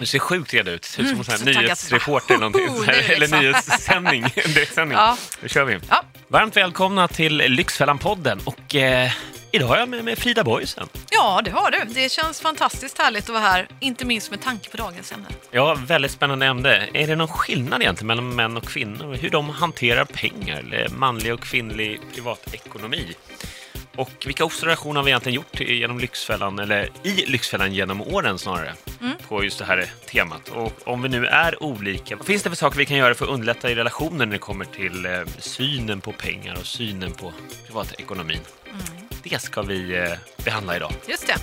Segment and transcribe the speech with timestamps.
[0.00, 0.96] Du ser sjukt redo ut.
[0.98, 1.46] Ut som en taggad.
[1.62, 2.68] nyhetsreporter eller någonting.
[2.90, 4.22] Oh, eller nyhetssändning.
[4.34, 4.98] Direktsändning.
[4.98, 5.16] Ja.
[5.42, 5.78] Nu kör vi.
[5.90, 6.04] Ja.
[6.28, 8.40] Varmt välkomna till Lyxfällan-podden.
[8.44, 9.10] Och eh,
[9.52, 10.88] idag har jag med mig Frida Boysen.
[11.10, 11.84] ja, det har du.
[11.94, 15.26] Det känns fantastiskt härligt att vara här, inte minst med tanke på dagens ämne.
[15.50, 16.88] Ja, väldigt spännande ämne.
[16.94, 19.14] Är det någon skillnad egentligen mellan män och kvinnor?
[19.14, 23.06] Hur de hanterar pengar, eller manlig och kvinnlig privatekonomi?
[24.00, 28.74] Och vilka observationer har vi egentligen gjort genom Lyxfällan, eller i Lyxfällan genom åren snarare,
[29.28, 30.48] på just det här temat?
[30.48, 33.24] Och om vi nu är olika, vad finns det för saker vi kan göra för
[33.24, 37.32] att underlätta i relationen när det kommer till eh, synen på pengar och synen på
[37.66, 38.40] privatekonomin?
[39.22, 40.92] Det ska vi eh, behandla idag.
[41.08, 41.36] Just det.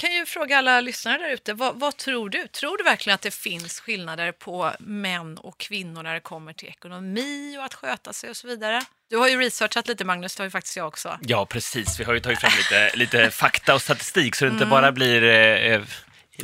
[0.00, 1.52] Kan ju fråga alla lyssnare där ute.
[1.54, 2.46] Vad, vad tror du?
[2.48, 6.68] Tror du verkligen att det finns skillnader på män och kvinnor när det kommer till
[6.68, 8.82] ekonomi och att sköta sig och så vidare?
[9.10, 11.18] Du har ju researchat lite Magnus, det har ju faktiskt jag också.
[11.22, 12.00] Ja, precis.
[12.00, 14.70] Vi har ju tagit fram lite, lite fakta och statistik så det inte Mm.
[14.70, 15.82] bara blir eh,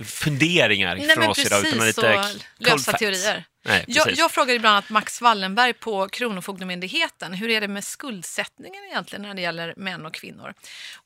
[0.05, 2.99] funderingar Nej från oss idag, utan precis, lite cold lösa facts.
[2.99, 3.45] teorier.
[3.67, 7.33] Nej, Jag, jag frågade bland annat Max Wallenberg på Kronofogdemyndigheten.
[7.33, 10.55] Hur är det med skuldsättningen egentligen när det gäller män och kvinnor?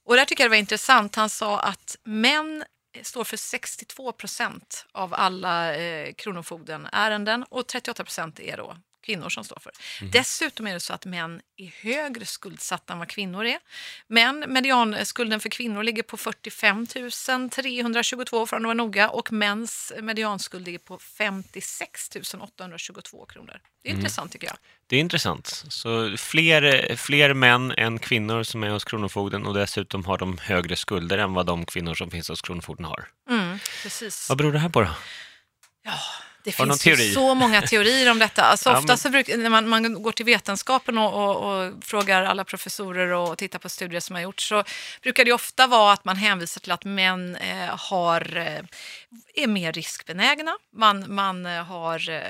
[0.05, 1.17] Och där tycker jag det var intressant.
[1.17, 2.65] Han sa att män
[3.03, 9.45] står för 62 procent av alla eh, Kronofogdenärenden och 38 procent är då kvinnor som
[9.45, 9.73] står för.
[10.03, 10.11] Mhm.
[10.11, 13.59] Dessutom är det så att män är högre skuldsatta än vad kvinnor är.
[14.07, 20.67] Men medianskulden för kvinnor ligger på 45 322 för att vara noga och mäns medianskuld
[20.67, 23.61] ligger på 56 822 kronor.
[23.83, 24.57] Det är intressant tycker jag.
[24.87, 25.65] Det är intressant.
[25.69, 30.77] Så fler, fler män än kvinnor som är hos Kronofogden och dessutom har de högre
[30.77, 33.09] skulder än vad de kvinnor som finns hos Kronofogden har.
[33.31, 34.29] Mm, precis.
[34.29, 34.89] Vad beror det här på då?
[35.83, 35.99] Ja,
[36.43, 38.43] det Har finns ju så många teorier om detta.
[38.43, 42.45] Alltså, ofta så brukar, när man, man går till vetenskapen och, och, och frågar alla
[42.45, 44.65] professorer och tittar på studier som har gjorts så
[45.03, 48.65] brukar det ofta vara att man hänvisar till att män eh, har, eh,
[49.35, 50.53] är mer riskbenägna.
[50.77, 52.23] Man, man eh, har eh,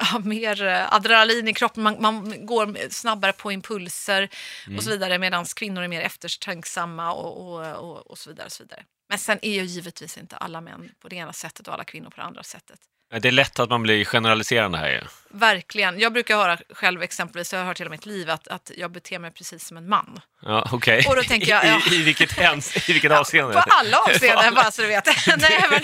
[0.00, 4.28] har mer adrenalin i kroppen, man, man går snabbare på impulser
[4.76, 8.46] och så vidare medan kvinnor är mer eftertänksamma och, och, och, och så vidare.
[8.46, 8.84] Och så vidare.
[9.08, 12.10] Men sen är ju givetvis inte alla män på det ena sättet och alla kvinnor
[12.10, 12.80] på det andra sättet.
[13.10, 15.00] Det är lätt att man blir generaliserande här ju.
[15.30, 16.00] Verkligen.
[16.00, 19.18] Jag brukar höra själv exempelvis, jag har hört hela mitt liv, att, att jag beter
[19.18, 20.20] mig precis som en man.
[20.42, 21.04] Ja, okej.
[21.08, 21.80] Och då tänker jag, ja.
[21.90, 23.52] I, I vilket, häns, i vilket avseende?
[23.54, 25.06] På alla avseenden, bara så du vet.
[25.38, 25.80] Nej, men,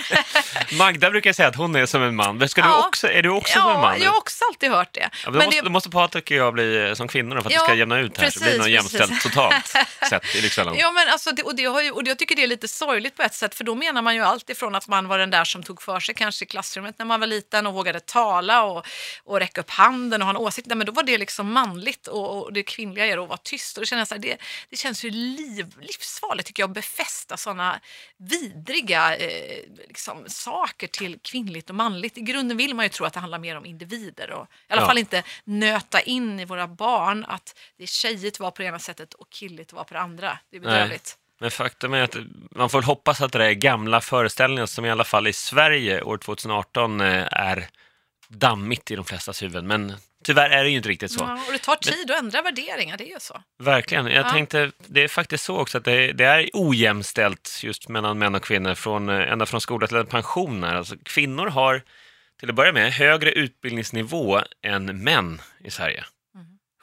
[0.77, 2.49] Magda brukar säga att hon är som en man.
[2.49, 2.87] Ska du Ja.
[2.87, 4.01] också, är du också som en ja, man?
[4.01, 4.99] jag har också alltid hört det.
[5.01, 7.35] Ja, men då, Men måste, det- då måste Patrik och jag bli eh, som kvinnor
[7.41, 8.29] för att Ja, det ska jämna ut här.
[8.29, 9.23] så blir det något precis, jämställt precis.
[9.31, 9.73] totalt
[10.09, 10.75] sett i Lyxfällan.
[10.77, 13.15] Ja, men alltså, det, och, det har ju, och jag tycker det är lite sorgligt
[13.17, 15.43] på ett sätt, för då menar man ju allt ifrån att man var den där
[15.45, 18.85] som tog för sig kanske i klassrummet när man var liten och vågade tala och,
[19.23, 20.67] och räcka upp handen och ha en åsikt.
[20.67, 23.77] Men då var det liksom manligt och, och det kvinnliga är att vara tyst.
[23.77, 24.37] Och det, känns så här, det,
[24.69, 27.79] det känns ju liv, livsfarligt tycker jag att befästa sådana
[28.17, 32.17] vidriga eh, liksom, saker till kvinnligt och manligt.
[32.17, 34.81] I grunden vill man ju tro att det handlar mer om individer och i alla
[34.81, 34.87] Ja.
[34.87, 38.67] fall inte nöta in i våra barn att det är tjejigt att vara på det
[38.67, 40.39] ena sättet och killigt att vara på det andra.
[40.49, 41.17] Det är bedrövligt.
[41.39, 42.15] Men faktum är att
[42.51, 46.17] man får hoppas att det är gamla föreställningar som i alla fall i Sverige år
[46.17, 47.67] 2018 eh, är
[48.29, 49.67] dammigt i de flestas huvuden.
[49.67, 51.23] Men tyvärr är det ju inte riktigt så.
[51.23, 53.41] Ja, och det tar tid att ändra värderingar, det är ju så.
[53.59, 54.05] Verkligen.
[54.07, 54.29] Jag Ja.
[54.31, 58.43] tänkte, det är faktiskt så också att det, det är ojämställt just mellan män och
[58.43, 60.63] kvinnor från, eh, ända från skola till pension.
[60.63, 60.75] här.
[60.75, 61.81] Alltså, kvinnor har
[62.39, 66.03] till att börja med högre utbildningsnivå än män i Sverige.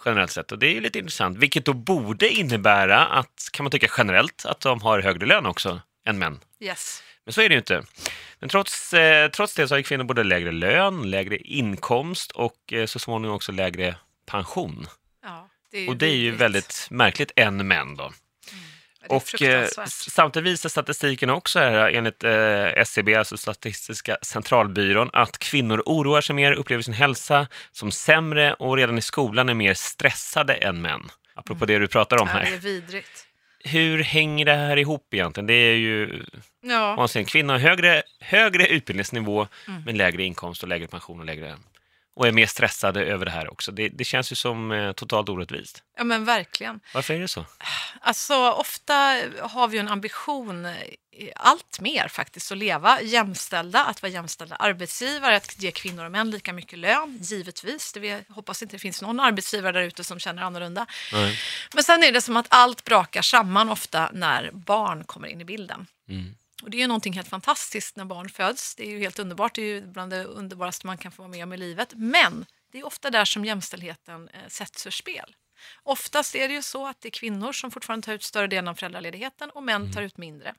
[0.05, 0.53] Generellt sett.
[0.53, 4.45] Och det är ju lite intressant, vilket då borde innebära att, kan man tycka generellt,
[4.47, 6.41] att de har högre lön också än män.
[6.61, 7.03] Yes.
[7.25, 7.83] Men så är det ju inte.
[8.39, 12.87] Men trots, eh, trots det så har kvinnor både lägre lön, lägre inkomst och eh,
[12.87, 13.97] så småningom också lägre
[14.27, 14.87] pension.
[15.23, 18.13] Ja, det ju Och det är ju väldigt märkligt än män då.
[19.09, 25.83] Och eh, samtidigt visar statistiken också här, enligt eh, SCB, alltså Statistiska centralbyrån, att kvinnor
[25.87, 30.55] oroar sig mer, upplever sin hälsa som sämre och redan i skolan är mer stressade
[30.55, 31.09] än män.
[31.35, 32.59] Apropå det du pratar om Ja, det är här.
[32.59, 33.27] vidrigt.
[33.65, 35.47] Hur hänger det här ihop egentligen?
[35.47, 36.23] Det är ju
[36.63, 37.31] Ja, vansinnigt.
[37.33, 39.83] Kvinnor har högre, högre utbildningsnivå, Mm.
[39.87, 41.57] men lägre inkomst och lägre pension och lägre
[42.15, 43.73] och är mer stressade över det här också.
[43.73, 45.83] Det, det känns ju som eh, totalt orättvist.
[45.97, 46.81] ja, men verkligen.
[46.95, 47.45] Varför är det så?
[48.01, 48.95] Alltså, ofta
[49.41, 50.75] har vi ju en ambition,
[51.37, 56.31] allt mer faktiskt, att leva jämställda, att vara jämställda arbetsgivare, att ge kvinnor och män
[56.31, 57.93] lika mycket lön, givetvis.
[57.93, 60.87] Det vi hoppas inte det finns någon arbetsgivare där ute som känner annorlunda.
[61.13, 61.39] Nej.
[61.75, 65.45] Men sen är det som att allt brakar samman ofta när barn kommer in i
[65.45, 65.87] bilden.
[66.09, 66.35] Mm.
[66.63, 68.75] Och det är ju någonting helt fantastiskt när barn föds.
[68.75, 69.55] Det är ju helt underbart.
[69.55, 71.93] Det är ju bland det underbaraste man kan få vara med om i livet.
[71.97, 75.37] Men det är ofta där som jämställdheten eh, sätts ur spel.
[75.83, 78.69] Oftast är det ju så att det är kvinnor som fortfarande tar ut större delen
[78.69, 80.55] av föräldraledigheten och män tar ut mindre.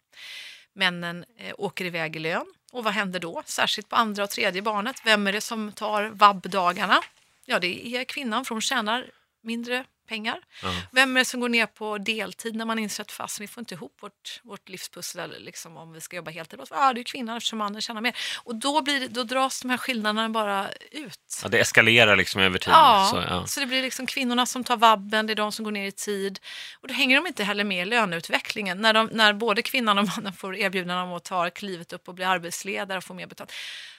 [0.74, 2.46] Männen eh, åker iväg i lön.
[2.72, 3.44] Och vad händer då?
[3.46, 5.02] Särskilt på andra och tredje barnet.
[5.06, 7.02] Vem är det som tar vabbdagarna?
[7.46, 9.12] Ja, det är kvinnan för hon tjänar
[9.44, 10.40] mindre pengar.
[10.64, 10.74] Ja.
[10.92, 13.62] Vem är det som går ner på deltid när man inser att fast vi får
[13.62, 16.60] inte ihop vårt, vårt livspussel liksom, om vi ska jobba heltid?
[16.60, 18.16] Ja, ah, det är kvinnan eftersom mannen tjänar mer.
[18.44, 21.40] Och då, blir då dras de här skillnaderna bara ut.
[21.44, 22.74] Ja, det eskalerar liksom över tid.
[22.74, 23.48] Ja, Så, ja.
[23.48, 25.92] så det blir liksom kvinnorna som tar vabben, det är de som går ner i
[25.92, 26.40] tid.
[26.82, 28.82] Och då hänger de inte heller med i löneutvecklingen.
[28.82, 32.16] När, de, när både kvinnan och mannen får erbjudanden om att ta klivet upp och
[32.16, 33.52] bli arbetsledare och få mer betalt.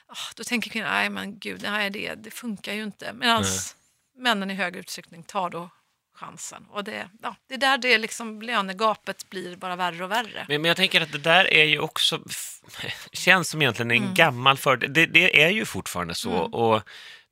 [0.06, 3.12] Ah, då tänker kvinnan, nej men gud, nej, det, det funkar ju inte.
[3.12, 3.50] Medan Nej.
[4.16, 5.70] Männen i högre utsträckning tar då
[6.16, 6.66] chansen.
[6.70, 10.44] Och det, ja, det är där det liksom, lönegapet blir bara värre och värre.
[10.48, 12.20] Men, men jag tänker att det där är ju också,
[13.12, 14.14] känns som egentligen en Mm.
[14.14, 14.92] gammal fördel.
[14.92, 16.30] Det, det är ju fortfarande så.
[16.32, 16.82] Och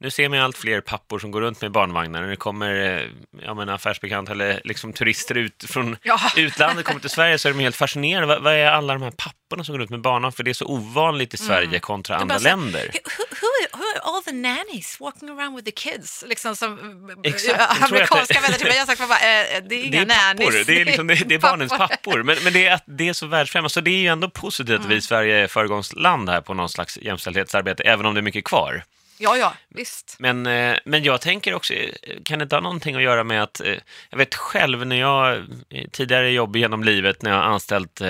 [0.02, 2.20] nu ser man ju allt fler pappor som går runt med barnvagnar.
[2.22, 3.06] När det kommer eh,
[3.44, 6.19] ja, men affärsbekant eller liksom turister ut från Ja.
[6.37, 8.26] utlandet kommer till Sverige så är de helt fascinerade.
[8.26, 10.32] Vad, vad är alla de här papporna som går runt med barnvagn?
[10.32, 12.31] För det är så ovanligt i Sverige kontra Mm.
[12.31, 12.90] Är andra så länder.
[12.93, 16.25] Who, who, who are all the nannies walking around with the kids?
[16.28, 16.78] Liksom som
[17.25, 20.34] Exakt, att amerikanska vänner till mig har sagt, bara, eh, det är inga det är
[20.34, 20.66] nannies.
[20.66, 22.22] det är, liksom, det, det är barnens pappor.
[22.22, 24.87] Men, men det är, det är så världsfrämmande, så det är ju ändå positivt att
[24.87, 28.44] vi i Sverige är föregångsland här på någon slags jämställdhetsarbete, även om det är mycket
[28.44, 28.84] kvar.
[29.22, 30.16] Ja, ja, visst.
[30.19, 31.88] Men, eh, men jag tänker också, eh,
[32.24, 33.76] kan det inte ha någonting att göra med att, eh,
[34.10, 35.44] jag vet själv när jag
[35.92, 38.00] tidigare jobb genom livet, när jag har anställt,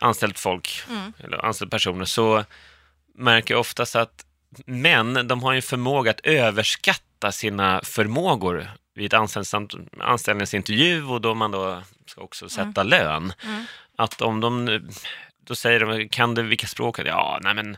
[0.00, 0.82] anställt folk,
[1.24, 2.44] eller anställt personer, så
[3.14, 4.24] märker jag oftast att
[4.66, 9.20] män, de har ju en förmåga att överskatta sina förmågor vid ett
[10.00, 13.32] anställningsintervju och då man då ska också sätta lön.
[13.96, 14.80] Att om de,
[15.44, 16.98] då säger de, kan du vilka språk?
[16.98, 17.76] Ja, nej men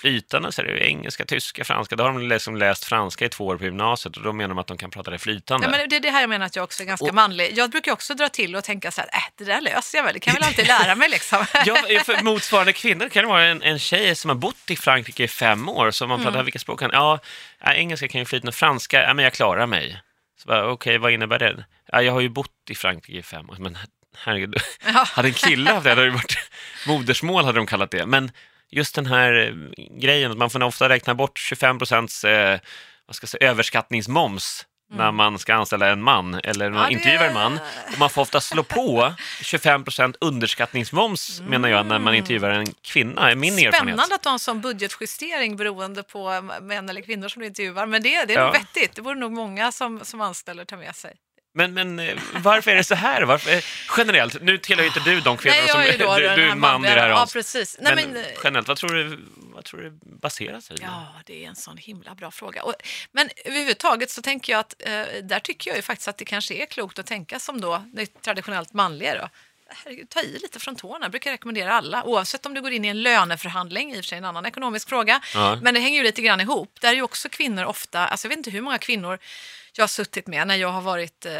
[0.00, 1.96] flytande så är det engelska, tyska, franska.
[1.96, 4.58] Då har de liksom läst franska i två år på gymnasiet och då menar de
[4.58, 5.68] att de kan prata det flytande.
[5.68, 7.58] Nej, men det är det här jag menar att jag också är ganska Och- manlig.
[7.58, 10.14] Jag brukar också dra till och tänka så här, äh, det där löser jag väl,
[10.14, 11.44] det kan jag väl alltid lära mig liksom.
[11.66, 15.24] Ja, för motsvarande kvinnor kan det vara en, en tjej som har bott i Frankrike
[15.24, 16.44] i fem år, som man pratar, Mm.
[16.44, 17.18] vilka språk kan Ja,
[17.64, 20.00] ja, engelska kan ju flytande, franska, ja, men jag klarar mig.
[20.42, 21.64] Så bara, Okej, vad innebär det?
[21.92, 23.78] Ja, jag har ju bott i Frankrike i fem år, men
[24.16, 24.56] herregud,
[24.86, 25.04] Ja.
[25.12, 26.36] hade en kille haft det, hade det varit
[26.86, 28.06] modersmål hade de kallat det.
[28.06, 28.30] Men
[28.70, 32.58] just den här eh, grejen, att man får ofta räkna bort 25 procents eh,
[33.06, 36.78] vad ska jag säga, överskattningsmoms när man ska anställa en man eller Mm.
[36.78, 37.58] Ja, det- intervjua en man.
[37.92, 42.66] Och man får ofta slå på 25 procent underskattningsmoms, menar jag, när man intervjuar en
[42.82, 43.74] kvinna, är min erfarenhet.
[43.82, 43.88] Mm.
[43.94, 47.86] Spännande att ha en sån budgetjustering beroende på män eller kvinnor som du intervjuar.
[47.86, 48.44] Men det, det är Ja.
[48.44, 48.94] nog vettigt.
[48.94, 51.14] Det borde nog många som, som anställer ta med sig.
[51.56, 53.22] Men, men eh, varför är det så här?
[53.22, 53.62] Varför, eh,
[53.96, 55.80] generellt, nu tillhör ju inte du de kvinnor Nej, som...
[55.80, 57.76] är då du, du är man i det här Ja, precis.
[57.80, 60.76] Nej, men, men, eh, generellt, vad tror, du, vad tror du baserar sig?
[60.80, 62.62] Ja, det är en sån himla bra fråga.
[62.62, 62.74] Och,
[63.12, 66.54] men överhuvudtaget så tänker jag att eh, där tycker jag ju faktiskt att det kanske
[66.54, 69.28] är klokt att tänka som då det traditionellt manliga då.
[69.68, 72.04] Herregud, ta i lite från tårna, brukar jag rekommendera alla.
[72.04, 74.88] Oavsett om du går in i en löneförhandling, i och för sig en annan ekonomisk
[74.88, 75.20] fråga.
[75.34, 75.58] Ja.
[75.62, 76.78] Men det hänger ju lite grann ihop.
[76.80, 79.18] Där är ju också kvinnor ofta, alltså jag vet inte hur många kvinnor
[79.76, 81.32] jag har suttit med när jag har varit, eh,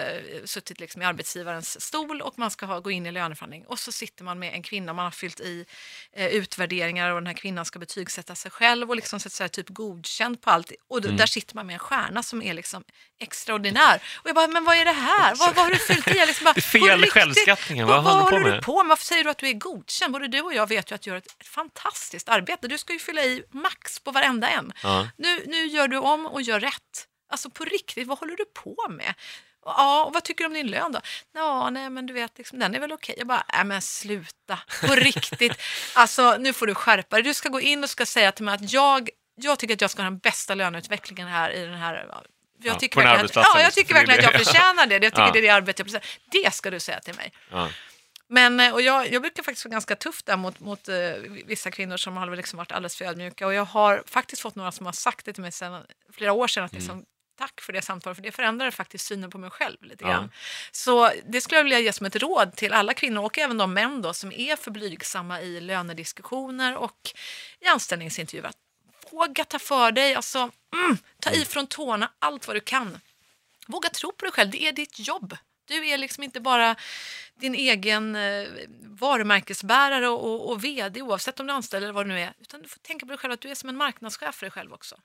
[0.44, 3.64] suttit liksom i arbetsgivarens stol och man ska ha, gå in i löneförhandling.
[3.66, 5.64] Och så sitter man med en kvinna, man har fyllt i
[6.12, 9.48] eh, utvärderingar och den här kvinnan ska betygsätta sig själv och liksom så att säga,
[9.48, 10.72] typ godkänd på allt.
[10.88, 11.16] Och Mm.
[11.16, 12.84] där sitter man med en stjärna som är liksom
[13.20, 14.02] extraordinär.
[14.22, 15.34] Och jag bara, men vad är det här?
[15.34, 16.16] Vad, vad har du fyllt i?
[16.18, 17.86] Jag liksom bara, Det är fel riktigt, självskattningen.
[17.86, 18.88] Vad Vad, håller vad du på håller du på med?
[18.88, 20.12] Varför säger du att du är godkänd?
[20.12, 22.68] Både du och jag vet ju att du gör ett fantastiskt arbete.
[22.68, 24.72] Du ska ju fylla i max på varenda en.
[24.82, 25.08] Ja.
[25.16, 27.06] Nu, nu gör du om och gör rätt.
[27.28, 29.14] Alltså på riktigt, vad håller du på med?
[29.64, 31.00] Ja, och vad tycker du om din lön då?
[31.34, 33.14] Ja, nej men du vet, liksom, den är väl okej.
[33.18, 35.52] Jag bara, nej men sluta, på riktigt.
[35.94, 37.22] Alltså nu får du skärpa dig.
[37.22, 39.90] Du ska gå in och ska säga till mig att jag, jag tycker att jag
[39.90, 41.94] ska ha den bästa löneutvecklingen här i den här
[42.62, 43.82] jag Ja, tycker verkligen att, ja, jag liksom.
[43.82, 44.94] tycker verkligen att jag förtjänar det.
[44.94, 45.32] Jag tycker Ja.
[45.32, 46.06] det är det arbete jag presterar.
[46.44, 47.32] Det ska du säga till mig.
[47.50, 47.68] Ja.
[48.28, 50.94] Men, eh, och jag, jag brukar faktiskt vara ganska tuff där mot, mot eh,
[51.46, 53.46] vissa kvinnor som har liksom varit alldeles för ödmjuka.
[53.46, 56.48] Och jag har faktiskt fått några som har sagt det till mig sedan flera år
[56.48, 56.64] sedan.
[56.64, 56.80] Att Mm.
[56.82, 57.04] liksom,
[57.36, 60.10] Tack för det samtalet, för det förändrade faktiskt synen på mig själv lite Ja.
[60.10, 60.30] grann.
[60.70, 63.74] Så det skulle jag vilja ge som ett råd till alla kvinnor och även de
[63.74, 67.10] män då, som är för blygsamma i lönediskussioner och
[67.60, 68.52] i anställningsintervjuer.
[69.10, 70.38] Våga ta för dig, alltså,
[70.74, 73.00] mm, ta i från tårna allt vad du kan.
[73.66, 75.36] Våga tro på dig själv, det är ditt jobb.
[75.68, 76.76] Du är liksom inte bara
[77.34, 78.48] din egen eh,
[78.82, 82.34] varumärkesbärare och, och, och vd oavsett om du är anställd eller vad det nu är.
[82.40, 84.50] Utan du får tänka på dig själv att du är som en marknadschef för dig
[84.50, 84.96] själv också.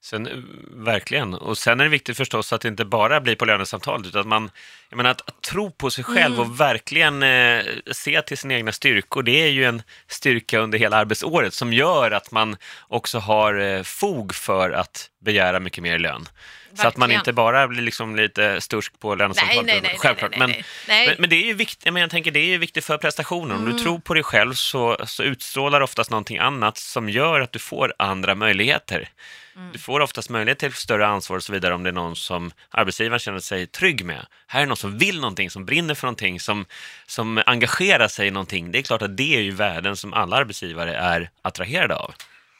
[0.00, 0.32] Sen, eh,
[0.74, 1.34] verkligen.
[1.34, 4.26] Och sen är det viktigt förstås att det inte bara blir på lönesamtalet, utan att
[4.26, 4.50] man,
[4.90, 6.40] jag menar, att, att tro på sig själv Mm.
[6.50, 9.22] och verkligen eh, se till sina egna styrkor.
[9.22, 12.56] Det är ju en styrka under hela arbetsåret som gör att man
[12.88, 16.28] också har eh, fog för att begära mycket mer lön.
[16.76, 19.66] Så att man inte bara blir liksom lite stursk på lönesamtalet.
[19.66, 20.30] Nej, nej, nej, Självklart.
[20.30, 21.06] nej, nej, men, nej.
[21.06, 23.56] Men, men det är ju viktigt, menar, jag tänker det är ju viktigt för prestationen.
[23.56, 23.76] Om Mm.
[23.76, 27.58] du tror på dig själv så, så utstrålar oftast någonting annat som gör att du
[27.58, 29.08] får andra möjligheter.
[29.56, 29.72] Mm.
[29.72, 32.52] Du får oftast möjlighet till större ansvar och så vidare om det är någon som
[32.70, 34.26] arbetsgivaren känner sig trygg med.
[34.46, 36.66] Här är någon som vill någonting, som brinner för någonting, som,
[37.06, 38.72] som engagerar sig i någonting.
[38.72, 42.14] Det är klart att det är ju värden som alla arbetsgivare är attraherade av.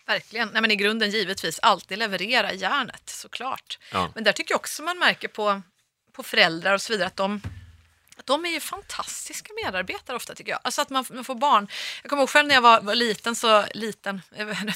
[0.07, 0.49] Verkligen.
[0.49, 3.79] Nej, men I grunden givetvis alltid leverera järnet, såklart.
[3.93, 4.13] Ja.
[4.15, 5.63] Men där tycker jag också man märker på,
[6.13, 7.41] på föräldrar och så vidare att de,
[8.25, 10.61] de är ju fantastiska medarbetare ofta tycker jag.
[10.65, 11.69] Alltså att man, man får barn.
[12.03, 14.23] Jag kommer ihåg själv när jag var, var liten, så liten,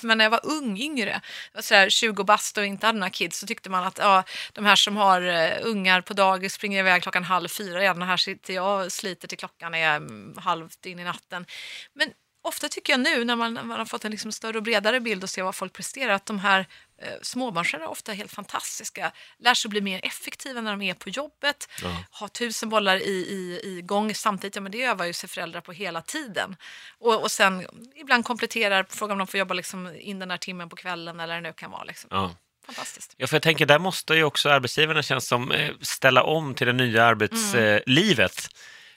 [0.03, 1.21] men när jag var ung, yngre,
[1.61, 4.77] sådär 20 bast och inte hade några kids, så tyckte man att ja, de här
[4.77, 8.55] som har uh, ungar på dagis springer iväg klockan halv fyra redan, och här sitter
[8.55, 11.47] jag och sliter till klockan är mm, halvt in i natten.
[11.93, 14.63] Men ofta tycker jag nu när man, när man har fått en liksom större och
[14.63, 16.67] bredare bild och ser vad folk presterar, att de här
[17.03, 21.09] eh, småbarnsföräldrarna är ofta helt fantastiska, lär sig bli mer effektiva när de är på
[21.11, 22.05] jobbet, Ja.
[22.11, 25.61] har tusen bollar i, i, i gång samtidigt, ja men det övar ju sig föräldrar
[25.61, 26.57] på hela tiden.
[26.99, 27.67] Och, och sen
[27.97, 31.35] ibland kompletterar, frågar om de får jobba liksom in den här timmen på kvällen eller
[31.35, 31.85] det nu kan vara.
[31.85, 32.09] Liksom.
[32.13, 32.35] Ja.
[32.67, 33.15] Fantastiskt.
[33.17, 36.67] Ja, för jag tänker, där måste ju också arbetsgivarna känns som eh, ställa om till
[36.67, 38.49] det nya arbetslivet.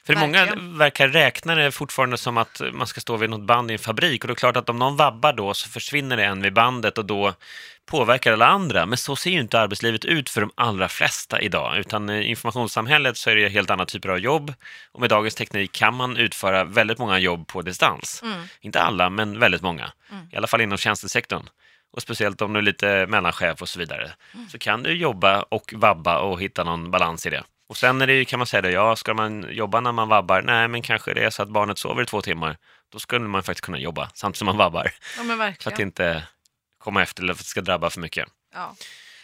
[0.05, 0.48] För många Mm.
[0.48, 0.77] Verkligen.
[0.77, 4.24] verkar räkna det fortfarande som att man ska stå vid något band i en fabrik
[4.24, 6.98] och det är klart att om någon vabbar då så försvinner det en vid bandet
[6.98, 7.33] och då
[7.86, 8.86] påverkar alla andra.
[8.86, 13.17] Men så ser ju inte arbetslivet ut för de allra flesta idag, utan i informationssamhället
[13.17, 14.53] så är det helt andra typer av jobb
[14.91, 18.22] och med dagens teknik kan man utföra väldigt många jobb på distans.
[18.24, 18.41] Mm.
[18.62, 19.91] Inte alla, men väldigt många.
[20.31, 21.50] I alla fall inom tjänstesektorn.
[21.93, 24.12] Och speciellt om du är lite mellanchef och så vidare.
[24.33, 24.50] Mm.
[24.50, 27.43] Så kan du jobba och vabba och hitta någon balans i det.
[27.67, 30.08] Och sen är det ju, kan man säga det, ja, ska man jobba när man
[30.10, 30.41] vabbar?
[30.41, 32.58] Nej, men kanske det är så att barnet sover i två timmar.
[32.89, 34.91] Då skulle man faktiskt kunna jobba samtidigt som man vabbar.
[35.17, 35.82] Ja men För att verkligen.
[35.88, 36.24] inte
[36.77, 38.27] komma efter eller för att det ska drabba för mycket.
[38.53, 38.75] Ja.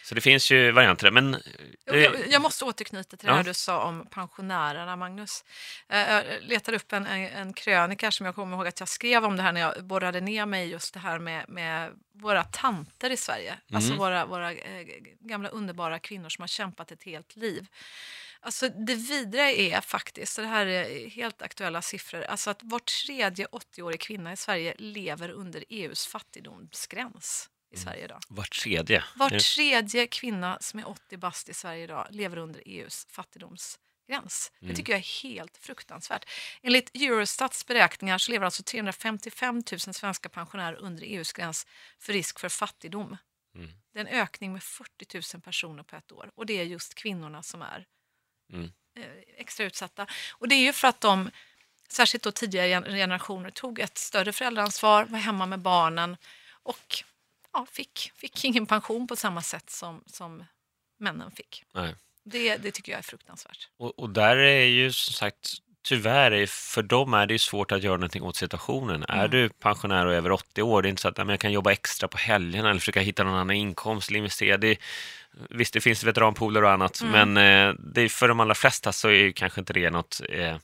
[0.04, 1.10] Så det finns ju varianter.
[1.10, 1.42] Men
[1.84, 3.36] Jag, det, jag, jag måste återknyta till Ja.
[3.36, 5.44] det du sa om pensionärerna, Magnus.
[5.88, 9.24] Eh, Jag letade upp en, en, en krönika som jag kommer ihåg att jag skrev
[9.24, 13.10] om det här när jag borrade ner mig just det här med, med våra tanter
[13.10, 13.54] i Sverige.
[13.74, 14.86] Alltså våra, våra eh,
[15.20, 17.66] gamla underbara kvinnor som har kämpat ett helt liv.
[18.42, 22.78] Alltså det vidriga är faktiskt, och det här är helt aktuella siffror, alltså att var
[22.78, 28.20] tredje 80-årig kvinna i Sverige lever under EUs fattigdomsgräns i Sverige idag.
[28.28, 29.04] var tredje.
[29.16, 34.52] Var tredje kvinna som är 80 bast i Sverige idag lever under EUs fattigdomsgräns.
[34.60, 36.28] Det tycker jag är helt fruktansvärt.
[36.62, 41.66] Enligt Eurostats beräkningar så lever alltså 355 000 svenska pensionärer under EUs gräns
[41.98, 43.16] för risk för fattigdom.
[43.54, 43.70] Mm.
[43.92, 46.94] Det är en ökning med 40 000 personer på ett år och det är just
[46.94, 47.86] kvinnorna som är
[48.52, 48.72] Mm.
[48.96, 49.04] eh,
[49.36, 50.06] extra utsatta.
[50.30, 51.30] Och det är ju för att de,
[51.88, 56.16] särskilt då tidigare gen- generationer, tog ett större föräldraansvar, var hemma med barnen
[56.62, 57.04] och
[57.52, 60.44] ja, fick, fick ingen pension på samma sätt som, som
[60.98, 61.64] männen fick.
[61.72, 61.94] Nej.
[62.22, 63.68] Det, det tycker jag är fruktansvärt.
[63.76, 67.72] Och, och där är ju som sagt, tyvärr, är- för dem är det ju svårt
[67.72, 69.04] att göra någonting åt situationen.
[69.08, 69.30] Är Mm.
[69.30, 71.52] du pensionär och över 80 år, det är inte så att "Nej, men jag kan
[71.52, 74.56] jobba extra på helgerna eller försöka hitta någon annan inkomst investera.
[74.56, 74.78] Det,
[75.50, 77.30] visst, det finns veteranpooler och annat, Mm.
[77.34, 80.56] men eh, det är, för de allra flesta så är kanske inte det något, eh,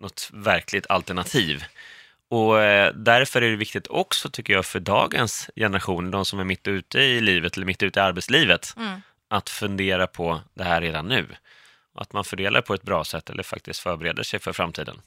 [0.00, 1.64] något verkligt alternativ.
[2.30, 6.44] Och eh, därför är det viktigt också, tycker jag, för dagens generation, de som är
[6.44, 9.00] mitt ute i livet eller mitt ute i arbetslivet, Mm.
[9.28, 11.26] att fundera på det här redan nu.
[12.00, 15.02] Att man fördelar på ett bra sätt eller faktiskt förbereder sig för framtiden.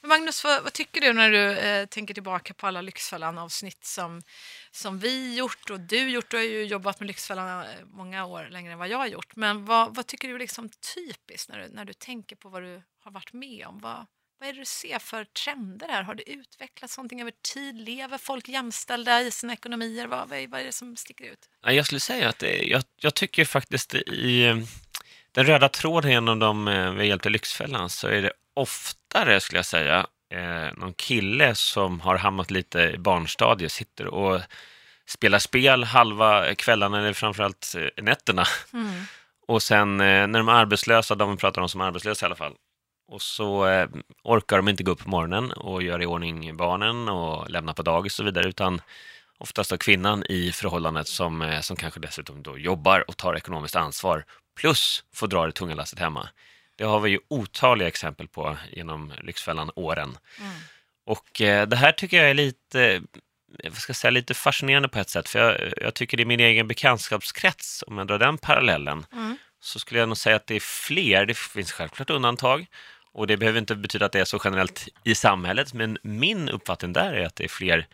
[0.00, 4.22] Men Magnus, vad, vad tycker du när du eh, tänker tillbaka på alla Lyxfällan-avsnitt som,
[4.70, 6.30] som vi gjort och du gjort?
[6.30, 9.36] Du har ju jobbat med Lyxfällan eh, många år längre än vad jag har gjort.
[9.36, 12.62] Men vad, vad tycker du är liksom typiskt när du, när du tänker på vad
[12.62, 13.78] du har varit med om?
[13.78, 14.06] Vad,
[14.40, 16.02] vad är det du ser för trender här?
[16.02, 17.80] Har det utvecklats någonting över tid?
[17.80, 20.06] Lever folk jämställda i sina ekonomier?
[20.06, 21.48] Vad, vad, är, vad är det som sticker ut?
[21.62, 24.54] Ja, Jag skulle säga att det, jag, jag tycker faktiskt i
[25.32, 29.66] den röda tråden genom de eh, vi hjälpte Lyxfällan så är det oftare, skulle jag
[29.66, 34.40] säga, eh, någon kille som har hamnat lite i barnstadiet, sitter och
[35.06, 38.44] spelar spel halva kvällarna eller framförallt eh, nätterna.
[38.72, 38.90] Mm.
[39.46, 42.52] Och sen när de är arbetslösa, de vi pratar om som arbetslösa i alla fall,
[43.08, 43.64] och så
[44.24, 47.82] orkar de inte gå upp på morgonen och göra i ordning barnen och lämna på
[47.82, 48.80] dagis och så vidare, utan
[49.42, 53.76] oftast då kvinnan i förhållandet som, eh, som kanske dessutom då jobbar och tar ekonomiskt
[53.76, 54.24] ansvar,
[54.60, 56.28] plus får dra det tunga lasset hemma.
[56.76, 60.18] Det har vi ju otaliga exempel på genom Lyxfällan-åren.
[60.40, 60.52] Mm.
[61.06, 62.82] Och eh, det här tycker jag är lite,
[63.58, 65.28] eh, vad ska jag säga, lite fascinerande på ett sätt.
[65.28, 69.36] För jag, jag tycker i min egen bekantskapskrets, om jag drar den parallellen, Mm.
[69.60, 71.26] så skulle jag nog säga att det är fler.
[71.26, 72.66] Det finns självklart undantag.
[73.14, 76.92] Och det behöver inte betyda att det är så generellt i samhället, men min uppfattning
[76.92, 77.86] där är att det är fler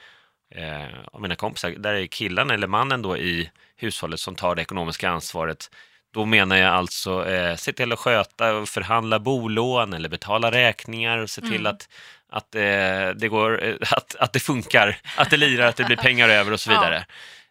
[0.55, 4.63] eh, av mina kompisar, där är killen eller mannen då i hushållet som tar det
[4.63, 5.71] ekonomiska ansvaret.
[6.15, 11.19] Då menar jag alltså eh, se till att sköta och förhandla bolån eller betala räkningar
[11.19, 11.67] och se till Mm.
[11.67, 11.89] att,
[12.29, 15.97] att, eh, det går, eh, att, att det funkar, att det lirar, att det blir
[15.97, 16.81] pengar över och så Ja.
[16.81, 17.07] vidare.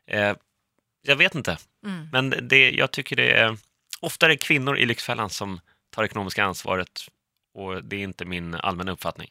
[0.08, 0.36] Eh,
[1.01, 2.10] jag vet inte, Mm.
[2.12, 3.58] men det, jag tycker det är
[4.00, 5.60] oftare kvinnor i Lyxfällan som
[5.96, 7.01] tar ekonomiska ansvaret
[7.54, 9.30] och det är inte min allmänna uppfattning.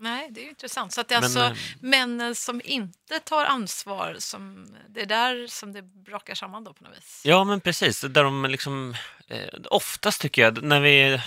[0.00, 0.92] Nej, det är ju intressant.
[0.92, 5.06] Så att det är Men, alltså eh, männen som inte tar ansvar, som, det är
[5.06, 7.22] där som det brakar samman då på något vis.
[7.24, 8.00] Ja, men precis.
[8.00, 8.94] Där de liksom,
[9.28, 11.20] eh, oftast tycker jag, när vi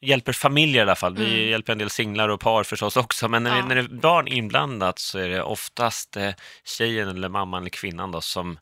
[0.00, 1.50] hjälper familjer i alla fall, vi Mm.
[1.50, 3.62] hjälper en del singlar och par förstås också, men när, Ja.
[3.62, 6.30] vi, när det är barn inblandat så är det oftast eh,
[6.64, 8.58] tjejen eller mamman eller kvinnan då som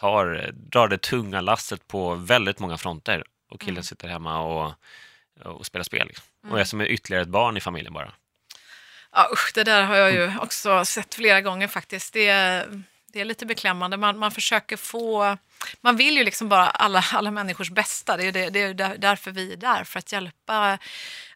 [0.00, 3.82] tar, drar det tunga lasset på väldigt många fronter och killen Mm.
[3.84, 4.72] sitter hemma och,
[5.44, 6.06] och spelar spel.
[6.06, 6.24] Liksom.
[6.42, 6.60] Och Mm.
[6.60, 8.12] är som ytterligare ett barn i familjen bara.
[9.12, 12.12] Ja, usch, det där har jag ju också sett flera gånger faktiskt.
[12.12, 13.96] Det är, det är lite beklämmande.
[13.96, 15.36] Man, man försöker få...
[15.80, 18.16] Man vill ju liksom bara alla, alla människors bästa.
[18.16, 20.78] Det är, det, det är därför vi är där, för att hjälpa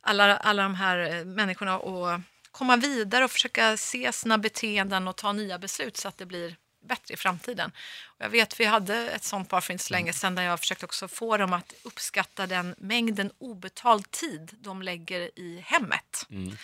[0.01, 5.17] alla, alla de här eh, människorna att komma vidare och försöka se sina beteenden och
[5.17, 6.57] ta nya beslut så att det blir
[6.89, 7.73] bättre i framtiden.
[8.05, 10.61] Och jag vet, vi hade ett sånt par för inte så länge sedan där jag
[10.61, 16.27] försökte också få dem att uppskatta den mängden obetald tid de lägger i hemmet.
[16.31, 16.57] Mm.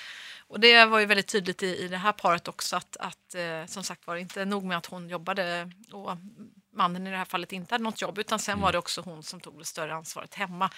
[0.53, 3.67] Och det var ju väldigt tydligt i, i det här paret också att, att eh,
[3.67, 6.17] som sagt var det inte nog med att hon jobbade och
[6.73, 9.23] mannen i det här fallet inte hade något jobb utan sen var det också hon
[9.23, 10.71] som tog det större ansvaret hemma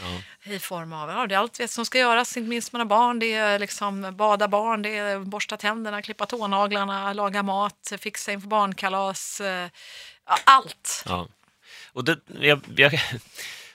[0.00, 0.52] Ja.
[0.52, 2.88] i form av ja, det är allt vet som ska göras, inte minst med några
[2.88, 3.18] barn.
[3.18, 8.48] Det är liksom bada barn, det är borsta tänderna, klippa tånaglarna, laga mat, fixa inför
[8.48, 9.68] barnkalas, eh,
[10.44, 11.04] allt.
[11.06, 11.28] Ja.
[11.92, 13.00] Och det, jag, jag,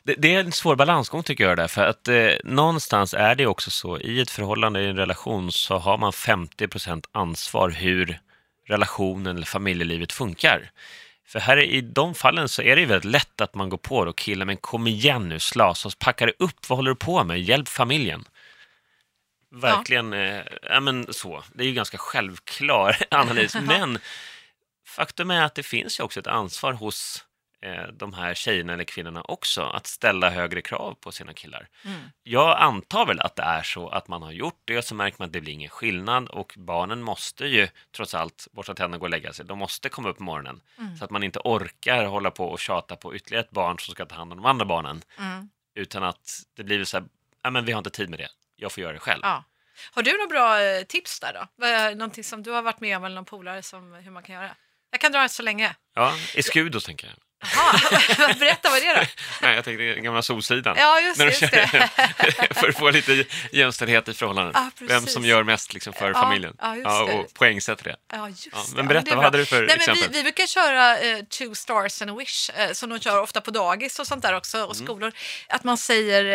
[0.08, 3.48] det, det är en svår balansgång tycker jag där, för att eh, någonstans är det
[3.48, 8.20] också så, i ett förhållande, i en relation, så har man 50% ansvar hur
[8.68, 10.72] relationen eller familjelivet funkar.
[11.26, 13.98] För här i de fallen så är det ju väldigt lätt att man går på
[13.98, 17.42] och killar, men kom igen nu, slasa packa dig upp, vad håller du på med?
[17.42, 18.26] Hjälp familjen.
[19.52, 21.44] Verkligen, eh, ja men så.
[21.54, 24.00] Det är ju ganska självklar analys, men
[24.86, 27.27] faktum är att det finns ju också ett ansvar hos eh,
[27.94, 31.68] de här tjejerna eller kvinnorna också att ställa högre krav på sina killar.
[31.86, 32.02] Mm.
[32.24, 35.26] Jag antar väl att det är så att man har gjort det, så märker man
[35.26, 39.06] att det blir ingen skillnad och barnen måste ju trots allt borsta tänderna och gå
[39.06, 39.46] och lägga sig.
[39.46, 40.98] De måste komma upp på morgonen Mm.
[40.98, 44.06] så att man inte orkar hålla på och tjata på ytterligare ett barn som ska
[44.06, 45.50] ta hand om de andra barnen, Mm.
[45.76, 47.06] utan att det blir så här,
[47.42, 49.20] ja men vi har inte tid med det, jag får göra det själv.
[49.24, 49.44] Ja.
[49.92, 51.66] Har du några bra eh, tips där då?
[51.96, 54.56] Någonting som du har varit med om eller någon polare som hur man kan göra?
[54.92, 55.76] Jag kan dra ett så länge.
[55.96, 57.16] Ja, i Skudos tänker jag.
[57.42, 59.06] Jaha, berätta vad är det då?
[59.42, 60.76] Nej, jag tänkte den gamla Solsidan.
[60.80, 61.90] Ja, just, När de just det.
[62.56, 64.56] för att få lite jämställdhet i förhållandet.
[64.80, 64.90] Precis.
[64.96, 66.56] Vem som gör mest liksom, för Ja, familjen.
[66.62, 67.96] ja, just Ja, och poängsätter det.
[68.12, 70.04] Ja, just men berätta, är vad hade du för Nej, men exempel?
[70.12, 73.42] vi, vi brukar köra eh, two stars and a wish, eh, som de kör ofta
[73.42, 74.86] på dagis och sånt där också, och Mm.
[74.88, 75.12] skolor.
[75.50, 76.26] Att man säger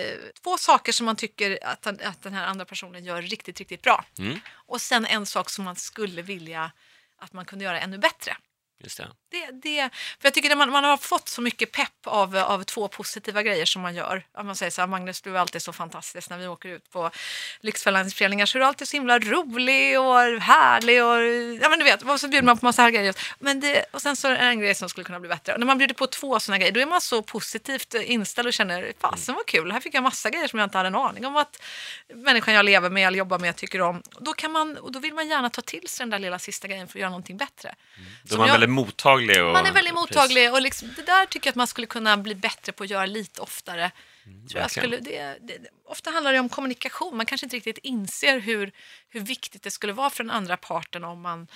[0.00, 0.06] eh,
[0.44, 3.82] två saker som man tycker att, den- att den här andra personen gör riktigt, riktigt
[3.82, 4.04] bra.
[4.18, 6.72] Mm, Och sen en sak som man skulle vilja
[7.20, 8.36] att man kunde göra ännu bättre.
[8.82, 9.08] Just det.
[9.30, 9.90] Det, det,
[10.20, 13.42] för jag tycker att man, man har fått så mycket pepp av, av två positiva
[13.42, 14.24] grejer som man gör.
[14.38, 16.90] Om man säger så här, Magnus du är alltid så fantastisk när vi åker ut
[16.90, 17.10] på
[17.60, 21.16] Lyxfällanspelningar så är du alltid så himla rolig och härlig och
[21.62, 23.14] ja men du vet, och så bjuder man på massa här grejer.
[23.38, 25.52] Men det, och sen så är det en grej som skulle kunna bli bättre.
[25.52, 28.52] Och när man bjuder på två sådana grejer då är man så positivt inställd och
[28.54, 31.26] känner fasen vad kul, här fick jag massa grejer som jag inte hade en aning
[31.26, 31.62] om att
[32.14, 34.02] människan jag lever med eller jobbar med tycker om.
[34.20, 36.68] Då, kan man, och då vill man gärna ta till sig den där lilla sista
[36.68, 37.74] grejen för att göra någonting bättre.
[37.96, 39.44] Då är Som man jag- väldigt mottaglig.
[39.44, 42.16] Och, man är väldigt mottaglig och liksom, det där tycker jag att man skulle kunna
[42.16, 43.90] bli bättre på att göra lite oftare.
[44.24, 47.16] Tror jag skulle, det, det, ofta handlar det om kommunikation.
[47.16, 48.72] Man kanske inte riktigt inser hur,
[49.08, 51.46] hur viktigt det skulle vara för den andra parten om man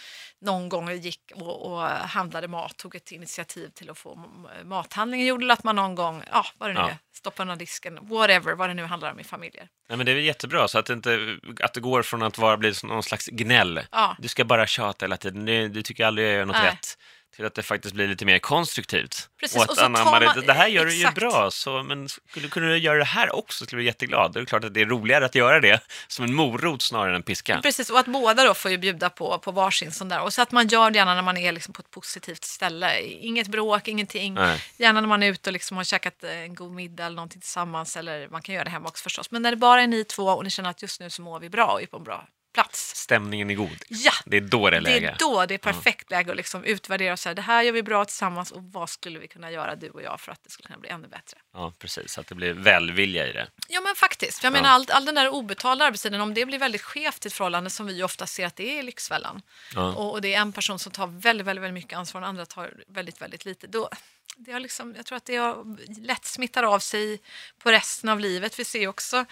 [0.40, 4.31] någon gång gick och, och handlade mat, tog ett initiativ till att få
[4.64, 6.88] mathandlingen gjord eller att man någon gång, ja vad det nu Ja.
[6.88, 9.68] är, stoppar undan disken, whatever, vad det nu handlar om i familjer.
[9.88, 12.57] Nej, men det är jättebra, så att det, inte, att det går från att vara
[12.57, 13.81] bli någon slags gnäll.
[13.92, 14.16] Ja.
[14.18, 16.70] Du ska bara tjata hela tiden, du, du tycker aldrig jag gör något Nej.
[16.70, 16.98] rätt.
[17.37, 19.29] Till att det faktiskt blir lite mer konstruktivt.
[19.40, 21.18] Precis, och att och anamma det, det här gör du ju exakt.
[21.18, 24.33] bra, så, men skulle kunna du göra det här också skulle du bli jätteglad.
[24.33, 27.16] Det är klart att det är roligare att göra det som en morot snarare än
[27.16, 27.61] en piska.
[27.62, 30.20] Precis, och att båda då får ju bjuda på, på varsin sån där.
[30.20, 33.01] Och så att man gör det gärna när man är liksom på ett positivt ställe.
[33.01, 34.35] Inget bråk, ingenting.
[34.35, 34.62] Nej.
[34.77, 37.96] Gärna när man är ute och liksom har käkat en god middag eller någonting tillsammans.
[37.96, 39.31] Eller man kan göra det hemma också förstås.
[39.31, 41.40] Men när det bara är ni två och ni känner att just nu så mår
[41.40, 42.94] vi bra och är på en bra plats.
[42.96, 43.82] Stämningen är god.
[43.88, 45.08] Ja, Det är då det är det läge.
[45.10, 47.82] är då det är perfekt läge att liksom utvärdera och säga det här gör vi
[47.82, 50.66] bra tillsammans och vad skulle vi kunna göra du och jag för att det skulle
[50.66, 51.38] kunna bli ännu bättre.
[51.52, 52.18] Ja, precis.
[52.18, 53.48] Att det blir välvilja i det.
[53.68, 54.38] Ja men faktiskt.
[54.38, 54.62] För Jag Ja.
[54.62, 57.70] menar all, all den där obetalda arbetstiden, om det blir väldigt skevt i ett förhållande
[57.70, 59.42] som vi ofta ser att det är i Lyxfällan
[59.74, 59.92] Ja.
[59.94, 62.28] och, och det är en person som tar väldigt, väldigt, väldigt mycket ansvar och den
[62.28, 63.66] andra tar väldigt, väldigt lite.
[63.66, 63.88] Då,
[64.36, 65.64] det har liksom, jag tror att det har
[66.06, 67.20] lätt smittar av sig
[67.58, 68.58] på resten av livet.
[68.58, 69.24] Vi ser också